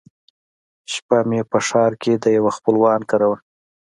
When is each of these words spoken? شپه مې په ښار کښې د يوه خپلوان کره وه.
شپه 0.93 1.17
مې 1.29 1.41
په 1.51 1.57
ښار 1.67 1.91
کښې 2.01 2.13
د 2.23 2.25
يوه 2.37 2.51
خپلوان 2.57 3.01
کره 3.09 3.27
وه. 3.29 3.37